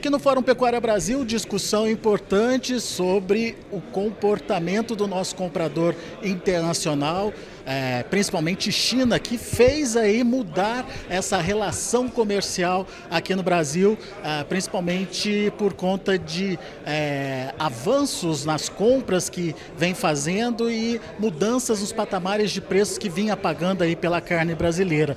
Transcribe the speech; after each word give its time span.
aqui 0.00 0.08
no 0.08 0.18
Fórum 0.18 0.42
Pecuária 0.42 0.80
Brasil, 0.80 1.26
discussão 1.26 1.86
importante 1.86 2.80
sobre 2.80 3.54
o 3.70 3.82
comportamento 3.82 4.96
do 4.96 5.06
nosso 5.06 5.36
comprador 5.36 5.94
internacional, 6.22 7.34
é, 7.66 8.02
principalmente 8.04 8.72
China, 8.72 9.18
que 9.18 9.36
fez 9.36 9.98
aí 9.98 10.24
mudar 10.24 10.88
essa 11.06 11.36
relação 11.36 12.08
comercial 12.08 12.86
aqui 13.10 13.34
no 13.34 13.42
Brasil, 13.42 13.98
é, 14.24 14.42
principalmente 14.42 15.52
por 15.58 15.74
conta 15.74 16.18
de 16.18 16.58
é, 16.86 17.52
avanços 17.58 18.46
nas 18.46 18.70
compras 18.70 19.28
que 19.28 19.54
vem 19.76 19.92
fazendo 19.92 20.70
e 20.70 20.98
mudanças 21.18 21.80
nos 21.80 21.92
patamares 21.92 22.50
de 22.52 22.62
preços 22.62 22.96
que 22.96 23.10
vinha 23.10 23.36
pagando 23.36 23.84
aí 23.84 23.94
pela 23.94 24.22
carne 24.22 24.54
brasileira. 24.54 25.14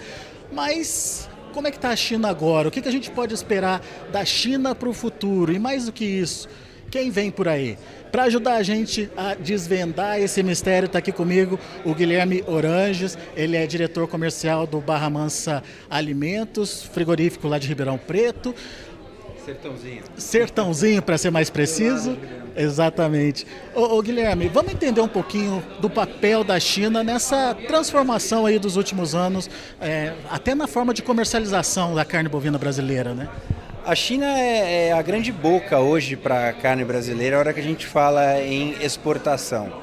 Mas 0.52 1.29
como 1.54 1.68
é 1.68 1.71
que 1.71 1.78
está 1.78 1.89
a 1.89 1.96
China 1.96 2.28
agora? 2.28 2.68
O 2.68 2.71
que, 2.71 2.82
que 2.82 2.89
a 2.89 2.92
gente 2.92 3.10
pode 3.12 3.34
esperar 3.34 3.82
da 4.11 4.25
China 4.25 4.74
para 4.75 4.89
o 4.89 4.94
futuro? 4.94 5.54
E 5.54 5.60
mais 5.60 5.86
do 5.86 5.92
que 5.92 6.04
isso, 6.04 6.50
quem 6.89 7.10
vem 7.10 7.32
por 7.32 7.48
aí? 7.48 7.78
Para 8.11 8.24
ajudar 8.24 8.56
a 8.56 8.64
gente 8.64 9.10
a 9.18 9.34
desvendar 9.34 10.20
esse 10.20 10.44
mistério, 10.44 10.86
está 10.86 11.00
aqui 11.00 11.11
comigo 11.11 11.60
o 11.84 11.96
Guilherme 11.96 12.44
Oranges, 12.46 13.18
ele 13.36 13.56
é 13.58 13.66
diretor 13.66 14.08
comercial 14.08 14.68
do 14.68 14.80
Barra 14.80 15.10
Mansa 15.10 15.64
Alimentos, 15.89 16.84
frigorífico 16.84 17.47
lá 17.47 17.58
de 17.58 17.68
Ribeirão 17.68 17.97
Preto. 17.97 18.54
Sertãozinho. 19.46 20.04
Sertãozinho, 20.18 21.02
para 21.02 21.18
ser 21.18 21.32
mais 21.32 21.50
preciso. 21.50 22.18
Exatamente. 22.56 23.47
Ô, 23.74 23.97
ô, 23.97 24.02
Guilherme, 24.02 24.47
vamos 24.47 24.74
entender 24.74 25.02
um 25.02 25.07
pouquinho 25.07 25.64
do 25.79 25.89
papel 25.89 26.43
da 26.43 26.60
China 26.60 27.04
nessa 27.04 27.56
transformação 27.68 28.46
aí 28.46 28.60
dos 28.60 28.78
últimos 28.78 29.16
anos, 29.16 29.50
é, 29.82 30.14
até 30.29 30.54
na 30.54 30.68
forma 30.68 30.93
de 30.93 31.02
comercialização 31.02 31.96
da 31.96 32.06
carne 32.06 32.30
bovina 32.30 32.58
brasileira, 32.58 33.14
né? 33.14 33.27
A 33.86 33.95
China 33.95 34.25
é, 34.25 34.88
é 34.88 34.91
a 34.94 35.02
grande 35.02 35.31
boca 35.31 35.80
hoje 35.80 36.16
para 36.16 36.49
a 36.49 36.53
carne 36.53 36.86
brasileira, 36.86 37.36
a 37.36 37.39
hora 37.39 37.53
que 37.53 37.59
a 37.59 37.64
gente 37.64 37.86
fala 37.86 38.39
em 38.39 38.75
exportação. 38.81 39.83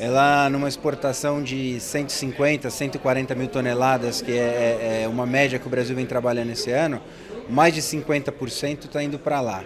Ela, 0.00 0.48
numa 0.48 0.68
exportação 0.68 1.42
de 1.42 1.80
150, 1.80 2.70
140 2.70 3.34
mil 3.34 3.48
toneladas, 3.48 4.22
que 4.22 4.30
é, 4.30 4.34
é, 4.34 5.00
é 5.02 5.08
uma 5.08 5.26
média 5.26 5.58
que 5.58 5.66
o 5.66 5.70
Brasil 5.70 5.96
vem 5.96 6.06
trabalhando 6.06 6.50
esse 6.52 6.70
ano, 6.70 7.00
mais 7.48 7.74
de 7.74 7.82
50% 7.82 8.84
está 8.84 9.02
indo 9.02 9.18
para 9.18 9.40
lá. 9.40 9.64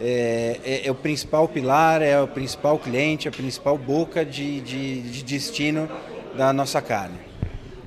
É, 0.00 0.58
é, 0.64 0.86
é, 0.86 0.90
o 0.90 0.94
principal 0.94 1.46
pilar, 1.46 2.00
é 2.00 2.18
o 2.18 2.26
principal 2.26 2.78
cliente, 2.78 3.28
a 3.28 3.30
principal 3.30 3.76
boca 3.76 4.24
de, 4.24 4.60
de, 4.62 5.02
de 5.02 5.22
destino 5.22 5.86
da 6.34 6.50
nossa 6.50 6.80
carne. 6.80 7.18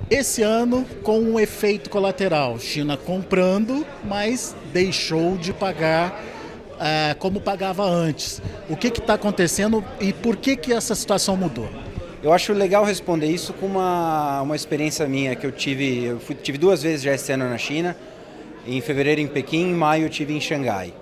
Esse 0.07 0.43
ano, 0.43 0.85
com 1.01 1.19
um 1.19 1.39
efeito 1.39 1.89
colateral, 1.89 2.59
China 2.59 2.95
comprando, 2.95 3.87
mas 4.03 4.55
deixou 4.73 5.37
de 5.37 5.53
pagar 5.53 6.21
é, 6.81 7.13
como 7.13 7.39
pagava 7.39 7.83
antes. 7.83 8.41
O 8.67 8.75
que 8.75 8.87
está 8.87 9.13
acontecendo 9.13 9.85
e 9.99 10.11
por 10.11 10.35
que, 10.35 10.55
que 10.55 10.73
essa 10.73 10.95
situação 10.95 11.37
mudou? 11.37 11.69
Eu 12.23 12.33
acho 12.33 12.53
legal 12.53 12.83
responder 12.83 13.27
isso 13.27 13.53
com 13.53 13.67
uma, 13.67 14.41
uma 14.41 14.55
experiência 14.55 15.07
minha 15.07 15.35
que 15.35 15.45
eu 15.45 15.51
tive. 15.51 16.05
Eu 16.05 16.19
fui, 16.19 16.35
tive 16.35 16.57
duas 16.57 16.81
vezes 16.81 17.03
já 17.03 17.13
esse 17.13 17.31
ano 17.31 17.47
na 17.47 17.57
China. 17.57 17.95
Em 18.65 18.81
fevereiro 18.81 19.21
em 19.21 19.27
Pequim, 19.27 19.69
em 19.69 19.73
maio 19.73 20.05
eu 20.05 20.09
tive 20.09 20.33
em 20.33 20.41
Xangai. 20.41 20.93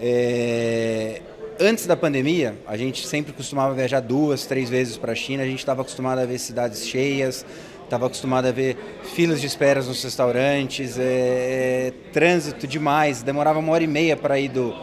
É, 0.00 1.20
antes 1.58 1.86
da 1.86 1.96
pandemia, 1.96 2.54
a 2.66 2.76
gente 2.76 3.06
sempre 3.06 3.32
costumava 3.32 3.74
viajar 3.74 4.00
duas, 4.00 4.46
três 4.46 4.68
vezes 4.68 4.96
para 4.96 5.12
a 5.12 5.14
China. 5.14 5.42
A 5.42 5.46
gente 5.46 5.58
estava 5.58 5.82
acostumado 5.82 6.18
a 6.20 6.26
ver 6.26 6.38
cidades 6.38 6.86
cheias, 6.86 7.44
estava 7.84 8.06
acostumado 8.06 8.46
a 8.46 8.52
ver 8.52 8.76
filas 9.14 9.40
de 9.40 9.46
esperas 9.46 9.86
nos 9.88 10.02
restaurantes, 10.02 10.98
é, 10.98 11.02
é, 11.02 11.92
trânsito 12.12 12.66
demais. 12.66 13.22
Demorava 13.22 13.58
uma 13.58 13.72
hora 13.72 13.84
e 13.84 13.86
meia 13.86 14.16
para 14.16 14.38
ir 14.38 14.48
do, 14.48 14.74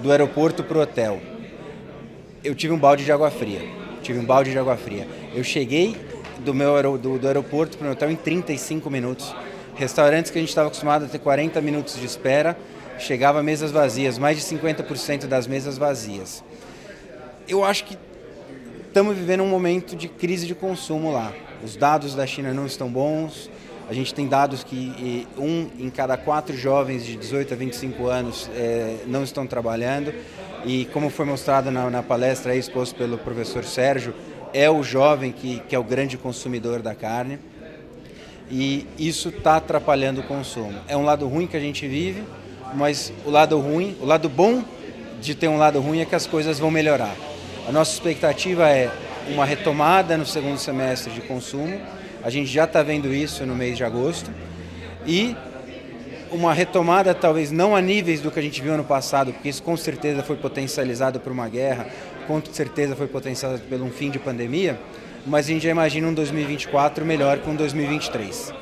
do 0.00 0.10
aeroporto 0.10 0.62
para 0.62 0.78
o 0.78 0.80
hotel. 0.80 1.20
Eu 2.44 2.54
tive 2.54 2.72
um 2.72 2.78
balde 2.78 3.04
de 3.04 3.12
água 3.12 3.30
fria. 3.30 3.60
Tive 4.02 4.18
um 4.18 4.24
balde 4.24 4.50
de 4.50 4.58
água 4.58 4.76
fria. 4.76 5.06
Eu 5.34 5.44
cheguei 5.44 5.96
do 6.40 6.54
meu 6.54 6.98
do, 6.98 7.18
do 7.18 7.26
aeroporto 7.26 7.76
para 7.78 7.88
o 7.88 7.92
hotel 7.92 8.10
em 8.10 8.16
35 8.16 8.90
minutos 8.90 9.34
Restaurantes 9.74 10.30
que 10.30 10.38
a 10.38 10.40
gente 10.40 10.50
estava 10.50 10.68
acostumado 10.68 11.06
a 11.06 11.08
ter 11.08 11.18
40 11.18 11.60
minutos 11.60 11.98
de 11.98 12.04
espera, 12.04 12.56
chegava 12.98 13.42
mesas 13.42 13.70
vazias, 13.70 14.18
mais 14.18 14.36
de 14.36 14.44
50% 14.44 15.26
das 15.26 15.46
mesas 15.46 15.78
vazias. 15.78 16.44
Eu 17.48 17.64
acho 17.64 17.84
que 17.84 17.96
estamos 18.86 19.16
vivendo 19.16 19.42
um 19.42 19.48
momento 19.48 19.96
de 19.96 20.08
crise 20.08 20.46
de 20.46 20.54
consumo 20.54 21.10
lá. 21.10 21.32
Os 21.64 21.74
dados 21.74 22.14
da 22.14 22.26
China 22.26 22.52
não 22.52 22.66
estão 22.66 22.88
bons. 22.88 23.50
A 23.92 23.94
gente 23.94 24.14
tem 24.14 24.26
dados 24.26 24.64
que 24.64 25.28
um 25.36 25.68
em 25.78 25.90
cada 25.90 26.16
quatro 26.16 26.56
jovens 26.56 27.04
de 27.04 27.14
18 27.14 27.52
a 27.52 27.56
25 27.58 28.06
anos 28.06 28.50
é, 28.56 29.00
não 29.06 29.22
estão 29.22 29.46
trabalhando. 29.46 30.14
E 30.64 30.86
como 30.86 31.10
foi 31.10 31.26
mostrado 31.26 31.70
na, 31.70 31.90
na 31.90 32.02
palestra 32.02 32.56
exposto 32.56 32.94
pelo 32.94 33.18
professor 33.18 33.64
Sérgio, 33.64 34.14
é 34.54 34.70
o 34.70 34.82
jovem 34.82 35.30
que, 35.30 35.60
que 35.68 35.76
é 35.76 35.78
o 35.78 35.84
grande 35.84 36.16
consumidor 36.16 36.80
da 36.80 36.94
carne 36.94 37.38
e 38.50 38.86
isso 38.98 39.28
está 39.28 39.56
atrapalhando 39.56 40.22
o 40.22 40.24
consumo. 40.24 40.72
É 40.88 40.96
um 40.96 41.04
lado 41.04 41.28
ruim 41.28 41.46
que 41.46 41.58
a 41.58 41.60
gente 41.60 41.86
vive, 41.86 42.24
mas 42.72 43.12
o 43.26 43.30
lado 43.30 43.60
ruim, 43.60 43.94
o 44.00 44.06
lado 44.06 44.26
bom 44.26 44.64
de 45.20 45.34
ter 45.34 45.48
um 45.48 45.58
lado 45.58 45.80
ruim 45.82 46.00
é 46.00 46.06
que 46.06 46.14
as 46.14 46.26
coisas 46.26 46.58
vão 46.58 46.70
melhorar. 46.70 47.14
A 47.68 47.72
nossa 47.72 47.92
expectativa 47.92 48.70
é 48.70 48.90
uma 49.28 49.44
retomada 49.44 50.16
no 50.16 50.24
segundo 50.24 50.56
semestre 50.56 51.12
de 51.12 51.20
consumo. 51.20 51.78
A 52.22 52.30
gente 52.30 52.50
já 52.50 52.64
está 52.64 52.82
vendo 52.82 53.12
isso 53.12 53.44
no 53.44 53.54
mês 53.54 53.76
de 53.76 53.84
agosto 53.84 54.30
e 55.06 55.36
uma 56.30 56.54
retomada 56.54 57.14
talvez 57.14 57.50
não 57.50 57.76
a 57.76 57.80
níveis 57.80 58.20
do 58.20 58.30
que 58.30 58.38
a 58.38 58.42
gente 58.42 58.62
viu 58.62 58.72
ano 58.72 58.84
passado, 58.84 59.32
porque 59.32 59.48
isso 59.48 59.62
com 59.62 59.76
certeza 59.76 60.22
foi 60.22 60.36
potencializado 60.36 61.20
por 61.20 61.32
uma 61.32 61.48
guerra, 61.48 61.86
com 62.26 62.40
certeza 62.52 62.96
foi 62.96 63.06
potencializado 63.06 63.68
pelo 63.68 63.84
um 63.84 63.90
fim 63.90 64.10
de 64.10 64.18
pandemia, 64.18 64.78
mas 65.26 65.46
a 65.46 65.48
gente 65.48 65.64
já 65.64 65.70
imagina 65.70 66.08
um 66.08 66.14
2024 66.14 67.04
melhor 67.04 67.38
que 67.38 67.50
um 67.50 67.54
2023. 67.54 68.54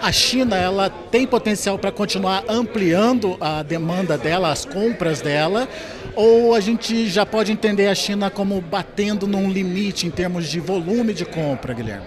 A 0.00 0.12
China 0.12 0.56
ela 0.56 0.88
tem 0.88 1.26
potencial 1.26 1.78
para 1.78 1.92
continuar 1.92 2.44
ampliando 2.48 3.36
a 3.40 3.62
demanda 3.62 4.16
dela, 4.16 4.50
as 4.50 4.64
compras 4.64 5.20
dela, 5.20 5.68
ou 6.16 6.54
a 6.54 6.60
gente 6.60 7.06
já 7.06 7.24
pode 7.24 7.52
entender 7.52 7.86
a 7.86 7.94
China 7.94 8.30
como 8.30 8.60
batendo 8.60 9.26
num 9.26 9.50
limite 9.50 10.06
em 10.06 10.10
termos 10.10 10.48
de 10.48 10.58
volume 10.58 11.12
de 11.12 11.24
compra, 11.24 11.74
Guilherme? 11.74 12.06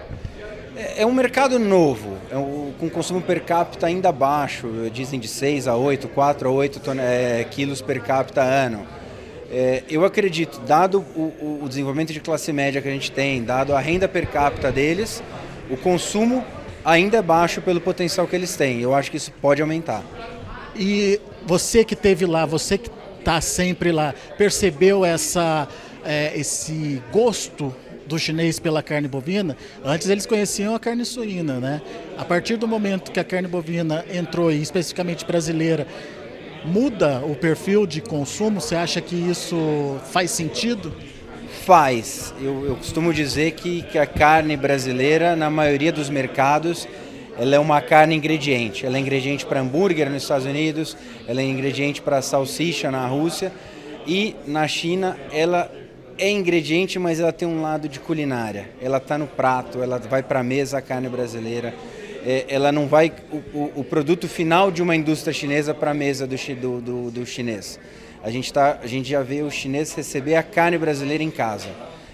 É, 0.76 1.02
é 1.02 1.06
um 1.06 1.12
mercado 1.12 1.58
novo, 1.58 2.16
é 2.30 2.36
um, 2.36 2.72
com 2.78 2.90
consumo 2.90 3.20
per 3.20 3.44
capita 3.44 3.86
ainda 3.86 4.10
baixo, 4.10 4.68
dizem 4.92 5.20
de 5.20 5.28
6 5.28 5.68
a 5.68 5.76
8, 5.76 6.08
4 6.08 6.48
a 6.48 6.52
8 6.52 6.80
é, 6.98 7.44
quilos 7.50 7.80
per 7.80 8.02
capita 8.02 8.42
ano. 8.42 8.86
É, 9.50 9.84
eu 9.88 10.04
acredito, 10.04 10.58
dado 10.66 11.04
o, 11.14 11.60
o, 11.62 11.68
desenvolvimento 11.68 12.12
de 12.12 12.18
classe 12.18 12.52
média 12.52 12.82
que 12.82 12.88
a 12.88 12.90
gente 12.90 13.12
tem, 13.12 13.44
dado 13.44 13.74
a 13.74 13.78
renda 13.78 14.08
per 14.08 14.26
capita 14.26 14.72
deles, 14.72 15.22
o 15.70 15.76
consumo 15.76 16.44
ainda 16.84 17.18
é 17.18 17.22
baixo 17.22 17.62
pelo 17.62 17.80
potencial 17.80 18.26
que 18.26 18.34
eles 18.34 18.56
têm. 18.56 18.80
Eu 18.80 18.94
acho 18.94 19.12
que 19.12 19.16
isso 19.16 19.30
pode 19.40 19.62
aumentar. 19.62 20.02
E 20.74 21.20
você 21.46 21.84
que 21.84 21.94
esteve 21.94 22.26
lá, 22.26 22.44
você 22.44 22.76
que 22.76 22.90
está 23.20 23.40
sempre 23.40 23.92
lá, 23.92 24.12
percebeu 24.36 25.04
essa, 25.04 25.68
é, 26.04 26.32
esse 26.34 27.00
gosto 27.12 27.72
do 28.06 28.18
chinês 28.18 28.58
pela 28.58 28.82
carne 28.82 29.08
bovina? 29.08 29.56
Antes 29.84 30.08
eles 30.08 30.26
conheciam 30.26 30.74
a 30.74 30.80
carne 30.80 31.04
suína, 31.04 31.60
né? 31.60 31.82
A 32.16 32.24
partir 32.24 32.56
do 32.56 32.68
momento 32.68 33.10
que 33.10 33.20
a 33.20 33.24
carne 33.24 33.48
bovina 33.48 34.04
entrou, 34.12 34.50
e 34.52 34.60
especificamente 34.60 35.24
brasileira, 35.24 35.86
muda 36.64 37.20
o 37.24 37.34
perfil 37.34 37.86
de 37.86 38.00
consumo? 38.00 38.60
Você 38.60 38.74
acha 38.74 39.00
que 39.00 39.14
isso 39.14 39.98
faz 40.10 40.30
sentido? 40.30 40.92
Faz. 41.64 42.34
Eu, 42.40 42.66
eu 42.66 42.76
costumo 42.76 43.12
dizer 43.12 43.52
que, 43.52 43.82
que 43.82 43.98
a 43.98 44.06
carne 44.06 44.56
brasileira, 44.56 45.36
na 45.36 45.50
maioria 45.50 45.92
dos 45.92 46.10
mercados, 46.10 46.88
ela 47.38 47.56
é 47.56 47.58
uma 47.58 47.80
carne 47.80 48.14
ingrediente. 48.14 48.86
Ela 48.86 48.96
é 48.96 49.00
ingrediente 49.00 49.44
para 49.44 49.60
hambúrguer 49.60 50.10
nos 50.10 50.22
Estados 50.22 50.46
Unidos, 50.46 50.96
ela 51.26 51.40
é 51.40 51.44
ingrediente 51.44 52.00
para 52.00 52.22
salsicha 52.22 52.90
na 52.90 53.06
Rússia 53.06 53.52
e 54.06 54.36
na 54.46 54.68
China 54.68 55.16
ela 55.32 55.70
é 56.18 56.30
ingrediente, 56.30 56.98
mas 56.98 57.20
ela 57.20 57.32
tem 57.32 57.46
um 57.46 57.62
lado 57.62 57.88
de 57.88 58.00
culinária. 58.00 58.70
Ela 58.80 58.98
está 58.98 59.18
no 59.18 59.26
prato, 59.26 59.82
ela 59.82 59.98
vai 59.98 60.22
para 60.22 60.40
a 60.40 60.44
mesa 60.44 60.78
a 60.78 60.82
carne 60.82 61.08
brasileira 61.08 61.74
é, 62.24 62.46
ela 62.48 62.72
não 62.72 62.86
vai 62.86 63.12
o, 63.30 63.36
o, 63.36 63.72
o, 63.76 63.84
produto 63.84 64.26
final 64.26 64.70
de 64.70 64.82
uma 64.82 64.96
indústria 64.96 65.32
chinesa 65.32 65.74
para 65.74 65.90
a 65.90 65.94
mesa 65.94 66.26
do, 66.26 66.36
do, 66.36 66.80
do, 66.80 67.10
do, 67.10 67.26
chinês. 67.26 67.78
A 68.22 68.30
gente, 68.30 68.50
tá, 68.50 68.78
a 68.82 68.86
gente 68.86 69.10
já 69.10 69.22
vê 69.22 69.42
o 69.42 69.50
chinês 69.50 69.92
receber 69.94 70.34
a 70.36 70.42
carne 70.42 70.78
brasileira 70.78 71.22
em 71.22 71.30
casa. 71.30 71.68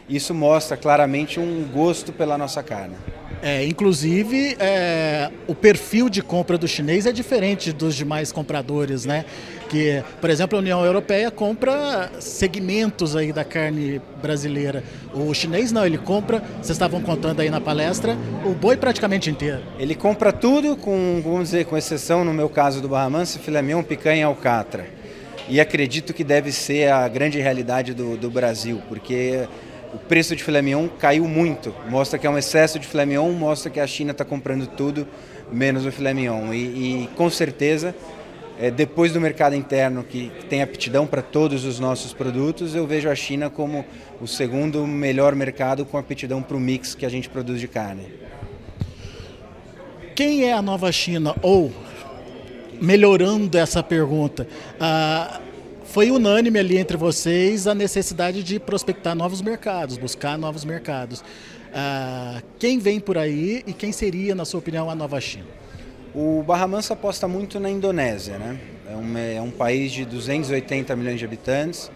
Isso 0.08 0.34
mostra 0.34 0.76
claramente 0.76 1.38
um 1.38 1.62
gosto 1.72 2.12
pela 2.12 2.36
nossa 2.36 2.60
carne. 2.64 2.96
É, 3.40 3.64
inclusive, 3.64 4.56
é, 4.58 5.30
o 5.46 5.54
perfil 5.54 6.08
de 6.08 6.20
compra 6.20 6.58
do 6.58 6.66
chinês 6.66 7.06
é 7.06 7.12
diferente 7.12 7.72
dos 7.72 7.94
demais 7.94 8.32
compradores, 8.32 9.04
né? 9.04 9.24
Que, 9.70 10.02
por 10.20 10.28
exemplo, 10.28 10.58
a 10.58 10.60
União 10.60 10.84
Europeia 10.84 11.30
compra 11.30 12.10
segmentos 12.18 13.14
aí 13.14 13.32
da 13.32 13.44
carne 13.44 14.02
brasileira. 14.20 14.82
O 15.14 15.32
chinês 15.32 15.70
não, 15.70 15.86
ele 15.86 15.96
compra, 15.96 16.42
vocês 16.56 16.70
estavam 16.70 17.00
contando 17.00 17.38
aí 17.38 17.48
na 17.48 17.60
palestra, 17.60 18.16
o 18.44 18.50
boi 18.50 18.76
praticamente 18.76 19.30
inteiro. 19.30 19.60
Ele 19.78 19.94
compra 19.94 20.32
tudo, 20.32 20.76
com, 20.76 21.20
vamos 21.22 21.50
dizer, 21.50 21.66
com 21.66 21.78
exceção, 21.78 22.24
no 22.24 22.34
meu 22.34 22.48
caso 22.48 22.80
do 22.80 22.88
Barra 22.88 23.24
filé 23.24 23.62
mignon, 23.62 23.84
picanha 23.84 24.22
e 24.22 24.24
alcatra. 24.24 24.86
e 25.48 25.60
acredito 25.60 26.12
que 26.12 26.24
deve 26.24 26.50
ser 26.50 26.90
a 26.90 27.06
grande 27.06 27.38
realidade 27.38 27.94
do, 27.94 28.16
do 28.16 28.28
Brasil, 28.28 28.82
porque 28.88 29.46
o 29.94 29.98
preço 29.98 30.34
de 30.34 30.42
filé 30.42 30.60
mignon 30.60 30.88
caiu 30.88 31.28
muito. 31.28 31.72
Mostra 31.88 32.18
que 32.18 32.26
é 32.26 32.30
um 32.30 32.36
excesso 32.36 32.76
de 32.76 32.88
filé 32.88 33.06
mignon, 33.06 33.30
mostra 33.30 33.70
que 33.70 33.78
a 33.78 33.86
China 33.86 34.10
está 34.10 34.24
comprando 34.24 34.66
tudo, 34.66 35.06
menos 35.52 35.86
o 35.86 35.92
filé 35.92 36.12
mignon. 36.12 36.52
E, 36.52 36.56
e 37.04 37.08
com 37.16 37.30
certeza, 37.30 37.94
é, 38.60 38.70
depois 38.70 39.10
do 39.10 39.20
mercado 39.20 39.56
interno, 39.56 40.04
que 40.04 40.30
tem 40.50 40.60
aptidão 40.60 41.06
para 41.06 41.22
todos 41.22 41.64
os 41.64 41.80
nossos 41.80 42.12
produtos, 42.12 42.74
eu 42.74 42.86
vejo 42.86 43.08
a 43.08 43.14
China 43.14 43.48
como 43.48 43.86
o 44.20 44.26
segundo 44.26 44.86
melhor 44.86 45.34
mercado 45.34 45.86
com 45.86 45.96
aptidão 45.96 46.42
para 46.42 46.58
o 46.58 46.60
mix 46.60 46.94
que 46.94 47.06
a 47.06 47.08
gente 47.08 47.26
produz 47.30 47.58
de 47.58 47.66
carne. 47.66 48.06
Quem 50.14 50.44
é 50.44 50.52
a 50.52 50.60
nova 50.60 50.92
China? 50.92 51.34
Ou, 51.40 51.72
melhorando 52.82 53.56
essa 53.56 53.82
pergunta, 53.82 54.46
ah, 54.78 55.40
foi 55.84 56.10
unânime 56.10 56.58
ali 56.58 56.76
entre 56.76 56.98
vocês 56.98 57.66
a 57.66 57.74
necessidade 57.74 58.42
de 58.42 58.60
prospectar 58.60 59.14
novos 59.14 59.40
mercados, 59.40 59.96
buscar 59.96 60.36
novos 60.36 60.66
mercados. 60.66 61.24
Ah, 61.72 62.42
quem 62.58 62.78
vem 62.78 63.00
por 63.00 63.16
aí 63.16 63.62
e 63.66 63.72
quem 63.72 63.90
seria, 63.90 64.34
na 64.34 64.44
sua 64.44 64.60
opinião, 64.60 64.90
a 64.90 64.94
nova 64.94 65.18
China? 65.18 65.46
O 66.14 66.42
Barra 66.42 66.66
Mansa 66.66 66.94
aposta 66.94 67.28
muito 67.28 67.60
na 67.60 67.70
Indonésia, 67.70 68.38
né? 68.38 68.58
É 68.90 68.96
um, 68.96 69.18
é 69.18 69.40
um 69.40 69.50
país 69.50 69.92
de 69.92 70.04
280 70.04 70.96
milhões 70.96 71.18
de 71.18 71.24
habitantes, 71.24 71.90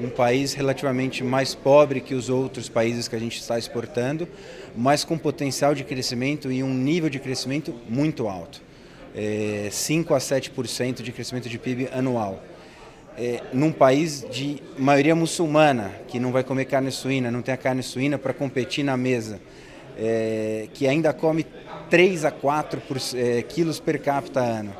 um 0.00 0.08
país 0.08 0.54
relativamente 0.54 1.22
mais 1.22 1.54
pobre 1.54 2.00
que 2.00 2.14
os 2.14 2.30
outros 2.30 2.68
países 2.68 3.06
que 3.06 3.14
a 3.14 3.18
gente 3.18 3.38
está 3.38 3.58
exportando, 3.58 4.26
mas 4.74 5.04
com 5.04 5.18
potencial 5.18 5.74
de 5.74 5.84
crescimento 5.84 6.50
e 6.50 6.62
um 6.62 6.72
nível 6.72 7.10
de 7.10 7.18
crescimento 7.18 7.74
muito 7.88 8.28
alto. 8.28 8.62
É, 9.14 9.68
5 9.70 10.14
a 10.14 10.18
7% 10.18 11.02
de 11.02 11.12
crescimento 11.12 11.48
de 11.48 11.58
PIB 11.58 11.88
anual 11.92 12.42
é, 13.20 13.42
num 13.52 13.70
país 13.70 14.26
de 14.30 14.62
maioria 14.78 15.14
muçulmana, 15.14 15.92
que 16.08 16.18
não 16.18 16.32
vai 16.32 16.42
comer 16.42 16.64
carne 16.64 16.90
suína, 16.90 17.30
não 17.30 17.42
tem 17.42 17.52
a 17.52 17.56
carne 17.56 17.82
suína 17.82 18.18
para 18.18 18.32
competir 18.32 18.82
na 18.82 18.96
mesa, 18.96 19.38
é, 19.98 20.68
que 20.72 20.86
ainda 20.86 21.12
come 21.12 21.44
3 21.90 22.24
a 22.24 22.30
4 22.30 22.80
por, 22.80 22.96
é, 23.14 23.42
quilos 23.42 23.80
per 23.80 24.00
capita 24.00 24.40
ano. 24.40 24.72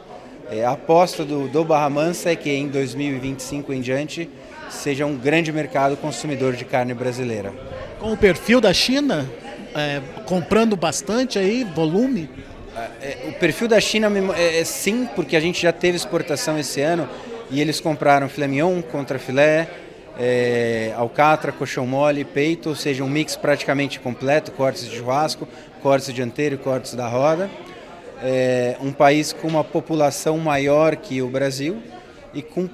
É, 0.51 0.65
a 0.65 0.71
aposta 0.71 1.25
do, 1.25 1.49
do 1.49 1.65
Barra 1.65 1.91
Mansa 1.91 2.31
é 2.31 2.37
que 2.37 2.51
em 2.51 2.69
2025 2.69 3.73
em 3.73 3.81
diante 3.81 4.31
seja 4.71 5.05
um 5.05 5.17
grande 5.17 5.53
mercado 5.53 5.97
consumidor 5.97 6.55
de 6.55 6.65
carne 6.65 6.95
brasileira. 6.95 7.53
Com 7.99 8.13
o 8.13 8.17
perfil 8.17 8.61
da 8.61 8.73
China, 8.73 9.29
é, 9.75 10.01
comprando 10.25 10.77
bastante 10.77 11.39
aí, 11.39 11.65
volume? 11.65 12.31
É, 13.03 13.29
o 13.29 13.33
perfil 13.33 13.69
da 13.69 13.81
China 13.81 14.11
é, 14.37 14.65
sim, 14.65 15.09
porque 15.15 15.37
a 15.37 15.41
gente 15.41 15.61
já 15.61 15.73
teve 15.73 15.97
exportação 15.97 16.59
esse 16.59 16.81
ano 16.81 17.09
e 17.51 17.61
eles 17.61 17.81
compraram 17.81 18.29
filé 18.29 18.47
mignon, 18.47 18.81
contra 18.81 19.19
filé, 19.19 19.69
é, 20.23 20.93
alcatra, 20.99 21.51
colchão 21.51 21.87
mole, 21.87 22.27
peito, 22.27 22.69
ou 22.69 22.75
seja, 22.75 23.03
um 23.03 23.09
mix 23.09 23.37
praticamente 23.37 23.99
completo, 23.99 24.53
cortes 24.53 24.87
de 24.87 24.95
churrasco, 24.95 25.49
cortes 25.83 26.13
dianteiro 26.13 26.57
e 26.57 26.59
cortes 26.59 26.93
da 26.93 27.09
roda. 27.09 27.51
É, 28.23 28.77
um 28.83 28.93
país 28.93 29.33
com 29.33 29.49
uma 29.49 29.65
população 29.65 30.37
maior 30.37 30.95
que 30.95 31.23
o 31.23 31.29
Brasil 31.29 31.83
e 32.35 32.43
com 32.43 32.69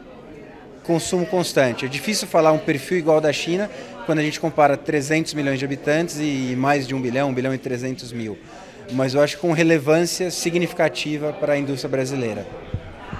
consumo 0.82 1.25
constante. 1.25 1.84
É 1.84 1.88
difícil 1.88 2.26
falar 2.26 2.50
um 2.50 2.58
perfil 2.58 2.98
igual 2.98 3.20
da 3.20 3.32
China 3.32 3.70
quando 4.06 4.19
a 4.19 4.22
gente 4.22 4.40
compara 4.40 4.76
300 4.76 5.32
milhões 5.34 5.60
de 5.60 5.64
habitantes 5.64 6.19
e 6.19 6.54
mais 6.56 6.87
de 6.87 6.96
1 6.96 7.00
bilhão, 7.00 7.31
1 7.31 7.34
bilhão 7.34 7.54
e 7.54 7.58
300 7.58 8.12
mil. 8.12 8.37
Mas 8.92 9.14
eu 9.14 9.22
acho 9.22 9.38
com 9.38 9.52
relevância 9.52 10.32
significativa 10.32 11.32
para 11.32 11.52
a 11.52 11.58
indústria 11.58 11.88
brasileira. 11.88 12.44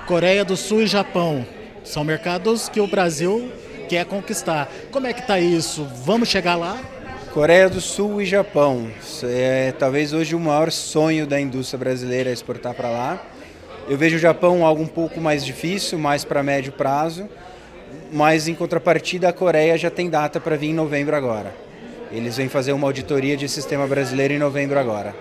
Coreia 0.05 0.45
do 0.45 0.57
Sul 0.57 0.83
e 0.83 0.87
Japão. 0.87 1.47
São 1.85 2.03
mercados 2.03 2.69
que 2.69 2.81
o 2.81 2.87
Brasil 2.89 3.51
quer 3.87 4.05
conquistar. 4.05 4.69
Como 4.91 5.07
é 5.07 5.13
que 5.13 5.21
está 5.21 5.39
isso? 5.39 5.87
Vamos 6.05 6.29
chegar 6.29 6.57
lá? 6.57 6.79
Coreia 7.33 7.69
do 7.69 7.81
Sul 7.81 8.21
e 8.21 8.27
Japão. 8.27 8.91
É 9.23 9.73
talvez 9.79 10.13
hoje 10.13 10.35
o 10.35 10.41
maior 10.41 10.71
sonho 10.71 11.27
da 11.27 11.41
indústria 11.41 11.79
brasileira 11.79 12.31
é 12.31 12.33
exportar 12.33 12.75
para 12.75 12.91
lá. 12.91 13.23
Eu 13.89 13.97
vejo 13.97 14.17
o 14.17 14.19
Japão 14.19 14.65
algo 14.65 14.83
um 14.83 14.87
pouco 14.87 15.21
mais 15.21 15.45
difícil, 15.45 15.99
mais 15.99 16.25
para 16.25 16.43
médio 16.43 16.73
prazo, 16.73 17.29
mas 18.13 18.49
em 18.49 18.55
contrapartida 18.55 19.29
a 19.29 19.33
Coreia 19.33 19.79
já 19.79 19.91
tem 19.91 20.11
data 20.11 20.41
para 20.41 20.57
vir 20.57 20.71
em 20.71 20.75
novembro 20.75 21.15
agora. 21.15 21.55
Eles 22.11 22.37
vêm 22.37 22.49
fazer 22.49 22.73
uma 22.73 22.87
auditoria 22.87 23.37
de 23.37 23.49
sistema 23.49 23.87
brasileiro 23.87 24.35
em 24.35 24.39
novembro 24.39 24.79
agora. 24.79 25.15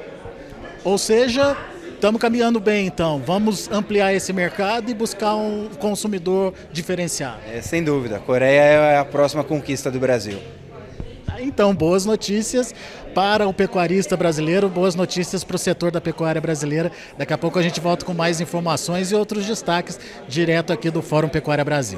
Ou 0.84 0.98
seja, 0.98 1.56
Estamos 2.06 2.22
caminhando 2.22 2.60
bem, 2.60 2.86
então. 2.86 3.20
Vamos 3.26 3.68
ampliar 3.72 4.14
esse 4.14 4.32
mercado 4.32 4.92
e 4.92 4.94
buscar 4.94 5.36
um 5.38 5.70
consumidor 5.80 6.54
diferenciado. 6.72 7.40
É, 7.52 7.60
sem 7.64 7.84
dúvida. 7.84 8.18
A 8.18 8.20
Coreia 8.20 8.62
é 8.62 8.98
a 9.00 9.04
próxima 9.04 9.44
conquista 9.44 9.90
do 9.90 10.00
Brasil. 10.00 10.38
Então, 11.40 11.74
boas 11.74 12.06
notícias 12.06 12.76
para 13.16 13.48
o 13.48 13.54
pecuarista 13.54 14.16
brasileiro, 14.16 14.70
boas 14.70 14.94
notícias 14.94 15.44
para 15.44 15.56
o 15.56 15.58
setor 15.58 15.90
da 15.90 16.00
pecuária 16.00 16.40
brasileira. 16.40 16.92
Daqui 17.18 17.34
a 17.34 17.40
pouco 17.40 17.58
a 17.58 17.64
gente 17.64 17.80
volta 17.80 18.06
com 18.06 18.14
mais 18.14 18.40
informações 18.40 19.10
e 19.10 19.16
outros 19.16 19.48
destaques 19.48 20.00
direto 20.28 20.72
aqui 20.72 20.92
do 20.92 21.02
Fórum 21.02 21.28
Pecuária 21.28 21.66
Brasil. 21.66 21.98